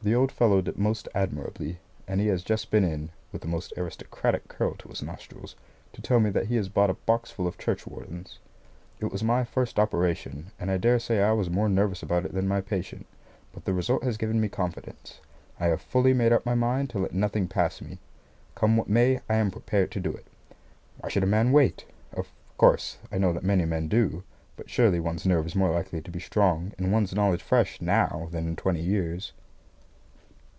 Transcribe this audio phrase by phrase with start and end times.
[0.00, 3.72] The old fellow did most admirably, and he has just been in (with a most
[3.76, 5.56] aristocratic curl to his nostrils)
[5.92, 8.38] to tell me that he has bought a box full of churchwardens.
[9.00, 12.46] It was my first operation, and I daresay I was more nervous about it than
[12.46, 13.06] my patient,
[13.52, 15.20] but the result has given me confidence.
[15.58, 17.98] I have fully made up my mind to let nothing pass me.
[18.54, 20.28] Come what may, I am prepared to do it.
[21.00, 21.86] Why should a man wait?
[22.12, 24.22] Of course, I know that many men do;
[24.56, 28.28] but surely one's nerve is more likely to be strong and one's knowledge fresh now
[28.30, 29.32] than in twenty years.